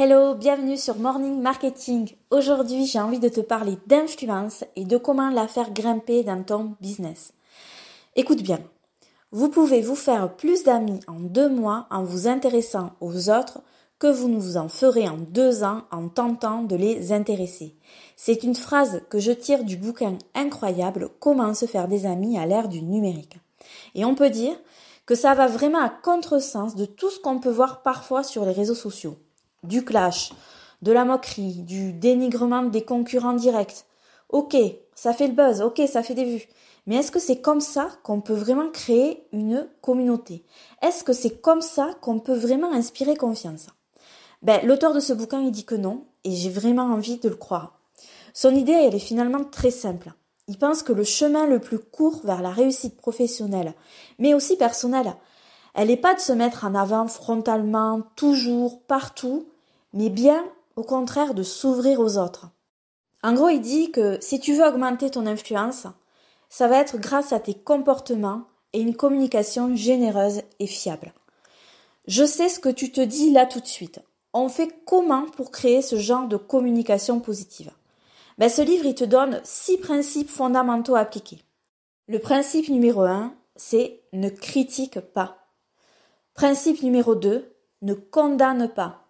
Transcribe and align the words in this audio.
Hello, 0.00 0.36
bienvenue 0.36 0.76
sur 0.76 0.96
Morning 0.96 1.42
Marketing. 1.42 2.14
Aujourd'hui, 2.30 2.86
j'ai 2.86 3.00
envie 3.00 3.18
de 3.18 3.28
te 3.28 3.40
parler 3.40 3.78
d'influence 3.88 4.62
et 4.76 4.84
de 4.84 4.96
comment 4.96 5.28
la 5.28 5.48
faire 5.48 5.72
grimper 5.72 6.22
dans 6.22 6.40
ton 6.44 6.76
business. 6.80 7.32
Écoute 8.14 8.44
bien. 8.44 8.60
Vous 9.32 9.48
pouvez 9.48 9.80
vous 9.80 9.96
faire 9.96 10.36
plus 10.36 10.62
d'amis 10.62 11.00
en 11.08 11.18
deux 11.18 11.48
mois 11.48 11.88
en 11.90 12.04
vous 12.04 12.28
intéressant 12.28 12.92
aux 13.00 13.28
autres 13.28 13.60
que 13.98 14.06
vous 14.06 14.28
ne 14.28 14.38
vous 14.38 14.56
en 14.56 14.68
ferez 14.68 15.08
en 15.08 15.16
deux 15.16 15.64
ans 15.64 15.82
en 15.90 16.08
tentant 16.08 16.62
de 16.62 16.76
les 16.76 17.10
intéresser. 17.10 17.74
C'est 18.14 18.44
une 18.44 18.54
phrase 18.54 19.02
que 19.10 19.18
je 19.18 19.32
tire 19.32 19.64
du 19.64 19.76
bouquin 19.76 20.16
incroyable 20.36 21.08
Comment 21.18 21.54
se 21.54 21.66
faire 21.66 21.88
des 21.88 22.06
amis 22.06 22.38
à 22.38 22.46
l'ère 22.46 22.68
du 22.68 22.82
numérique. 22.82 23.40
Et 23.96 24.04
on 24.04 24.14
peut 24.14 24.30
dire 24.30 24.54
que 25.06 25.16
ça 25.16 25.34
va 25.34 25.48
vraiment 25.48 25.82
à 25.82 25.88
contresens 25.88 26.76
de 26.76 26.84
tout 26.84 27.10
ce 27.10 27.18
qu'on 27.18 27.40
peut 27.40 27.50
voir 27.50 27.82
parfois 27.82 28.22
sur 28.22 28.44
les 28.44 28.52
réseaux 28.52 28.76
sociaux 28.76 29.16
du 29.62 29.84
clash, 29.84 30.32
de 30.82 30.92
la 30.92 31.04
moquerie, 31.04 31.62
du 31.62 31.92
dénigrement 31.92 32.62
des 32.62 32.82
concurrents 32.84 33.34
directs. 33.34 33.84
Ok, 34.28 34.56
ça 34.94 35.12
fait 35.12 35.28
le 35.28 35.34
buzz, 35.34 35.62
ok, 35.62 35.82
ça 35.88 36.02
fait 36.02 36.14
des 36.14 36.24
vues. 36.24 36.48
Mais 36.86 36.96
est-ce 36.96 37.12
que 37.12 37.18
c'est 37.18 37.40
comme 37.40 37.60
ça 37.60 37.90
qu'on 38.02 38.20
peut 38.20 38.34
vraiment 38.34 38.70
créer 38.70 39.26
une 39.32 39.68
communauté? 39.82 40.44
Est-ce 40.80 41.04
que 41.04 41.12
c'est 41.12 41.40
comme 41.40 41.60
ça 41.60 41.90
qu'on 42.00 42.18
peut 42.18 42.36
vraiment 42.36 42.72
inspirer 42.72 43.16
confiance? 43.16 43.66
Ben, 44.42 44.64
l'auteur 44.64 44.94
de 44.94 45.00
ce 45.00 45.12
bouquin, 45.12 45.40
il 45.40 45.50
dit 45.50 45.64
que 45.64 45.74
non, 45.74 46.04
et 46.24 46.32
j'ai 46.32 46.50
vraiment 46.50 46.84
envie 46.84 47.18
de 47.18 47.28
le 47.28 47.34
croire. 47.34 47.78
Son 48.32 48.54
idée, 48.54 48.72
elle 48.72 48.94
est 48.94 49.00
finalement 49.00 49.44
très 49.44 49.70
simple. 49.70 50.12
Il 50.46 50.58
pense 50.58 50.82
que 50.82 50.92
le 50.92 51.04
chemin 51.04 51.46
le 51.46 51.58
plus 51.58 51.78
court 51.78 52.20
vers 52.24 52.40
la 52.40 52.50
réussite 52.50 52.96
professionnelle, 52.96 53.74
mais 54.18 54.32
aussi 54.32 54.56
personnelle, 54.56 55.12
elle 55.78 55.88
n'est 55.88 55.96
pas 55.96 56.14
de 56.14 56.18
se 56.18 56.32
mettre 56.32 56.64
en 56.64 56.74
avant 56.74 57.06
frontalement, 57.06 58.02
toujours, 58.16 58.82
partout, 58.82 59.46
mais 59.92 60.08
bien 60.08 60.44
au 60.74 60.82
contraire 60.82 61.34
de 61.34 61.44
s'ouvrir 61.44 62.00
aux 62.00 62.18
autres. 62.18 62.48
En 63.22 63.32
gros, 63.32 63.48
il 63.48 63.60
dit 63.60 63.92
que 63.92 64.18
si 64.20 64.40
tu 64.40 64.54
veux 64.54 64.66
augmenter 64.66 65.08
ton 65.08 65.24
influence, 65.24 65.86
ça 66.48 66.66
va 66.66 66.80
être 66.80 66.98
grâce 66.98 67.32
à 67.32 67.38
tes 67.38 67.54
comportements 67.54 68.42
et 68.72 68.80
une 68.80 68.96
communication 68.96 69.76
généreuse 69.76 70.42
et 70.58 70.66
fiable. 70.66 71.12
Je 72.08 72.24
sais 72.24 72.48
ce 72.48 72.58
que 72.58 72.68
tu 72.68 72.90
te 72.90 73.00
dis 73.00 73.30
là 73.30 73.46
tout 73.46 73.60
de 73.60 73.66
suite. 73.66 74.00
On 74.32 74.48
fait 74.48 74.74
comment 74.84 75.26
pour 75.36 75.52
créer 75.52 75.80
ce 75.80 75.94
genre 75.94 76.26
de 76.26 76.36
communication 76.36 77.20
positive? 77.20 77.70
Ben, 78.36 78.48
Ce 78.48 78.62
livre, 78.62 78.86
il 78.86 78.96
te 78.96 79.04
donne 79.04 79.40
six 79.44 79.78
principes 79.78 80.30
fondamentaux 80.30 80.96
à 80.96 81.00
appliquer. 81.00 81.38
Le 82.08 82.18
principe 82.18 82.68
numéro 82.68 83.02
un, 83.02 83.32
c'est 83.54 84.00
ne 84.12 84.28
critique 84.28 84.98
pas. 84.98 85.47
Principe 86.38 86.84
numéro 86.84 87.16
2, 87.16 87.52
ne 87.82 87.94
condamne 87.94 88.68
pas. 88.68 89.08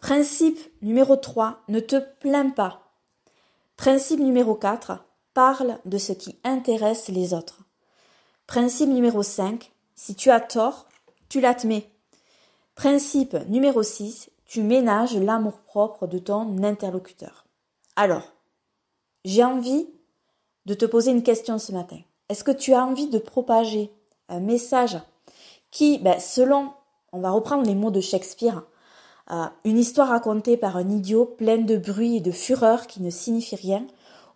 Principe 0.00 0.58
numéro 0.82 1.14
3, 1.14 1.60
ne 1.68 1.78
te 1.78 2.00
plains 2.18 2.50
pas. 2.50 2.90
Principe 3.76 4.18
numéro 4.18 4.56
4, 4.56 5.04
parle 5.34 5.78
de 5.84 5.98
ce 5.98 6.12
qui 6.12 6.36
intéresse 6.42 7.10
les 7.10 7.32
autres. 7.32 7.60
Principe 8.48 8.88
numéro 8.88 9.22
5, 9.22 9.70
si 9.94 10.16
tu 10.16 10.32
as 10.32 10.40
tort, 10.40 10.88
tu 11.28 11.40
l'admets. 11.40 11.88
Principe 12.74 13.36
numéro 13.46 13.84
6, 13.84 14.28
tu 14.44 14.64
ménages 14.64 15.16
l'amour-propre 15.16 16.08
de 16.08 16.18
ton 16.18 16.60
interlocuteur. 16.64 17.46
Alors, 17.94 18.32
j'ai 19.24 19.44
envie 19.44 19.88
de 20.66 20.74
te 20.74 20.86
poser 20.86 21.12
une 21.12 21.22
question 21.22 21.60
ce 21.60 21.70
matin. 21.70 22.00
Est-ce 22.28 22.42
que 22.42 22.50
tu 22.50 22.74
as 22.74 22.84
envie 22.84 23.10
de 23.10 23.20
propager 23.20 23.92
un 24.28 24.40
message 24.40 24.98
qui, 25.70 25.98
ben, 25.98 26.18
selon, 26.20 26.70
on 27.12 27.20
va 27.20 27.30
reprendre 27.30 27.64
les 27.64 27.74
mots 27.74 27.90
de 27.90 28.00
Shakespeare, 28.00 28.62
euh, 29.30 29.44
une 29.64 29.78
histoire 29.78 30.08
racontée 30.08 30.56
par 30.56 30.76
un 30.76 30.88
idiot 30.88 31.26
plein 31.26 31.58
de 31.58 31.76
bruit 31.76 32.16
et 32.16 32.20
de 32.20 32.30
fureur 32.30 32.86
qui 32.86 33.02
ne 33.02 33.10
signifie 33.10 33.56
rien, 33.56 33.86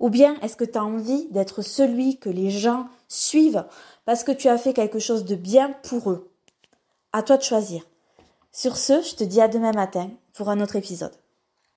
ou 0.00 0.10
bien 0.10 0.36
est-ce 0.40 0.56
que 0.56 0.64
tu 0.64 0.78
as 0.78 0.84
envie 0.84 1.28
d'être 1.30 1.62
celui 1.62 2.18
que 2.18 2.28
les 2.28 2.50
gens 2.50 2.86
suivent 3.08 3.64
parce 4.04 4.24
que 4.24 4.32
tu 4.32 4.48
as 4.48 4.58
fait 4.58 4.74
quelque 4.74 4.98
chose 4.98 5.24
de 5.24 5.36
bien 5.36 5.74
pour 5.84 6.10
eux? 6.10 6.30
À 7.12 7.22
toi 7.22 7.36
de 7.36 7.42
choisir. 7.42 7.84
Sur 8.50 8.76
ce, 8.76 9.00
je 9.02 9.14
te 9.14 9.24
dis 9.24 9.40
à 9.40 9.48
demain 9.48 9.72
matin 9.72 10.10
pour 10.34 10.50
un 10.50 10.60
autre 10.60 10.76
épisode. 10.76 11.21